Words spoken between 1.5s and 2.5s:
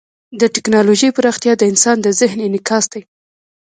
د انسان د ذهن